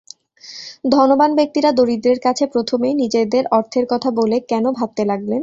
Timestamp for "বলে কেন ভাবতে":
4.19-5.03